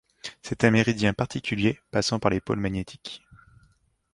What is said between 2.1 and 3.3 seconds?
par les pôles magnétiques.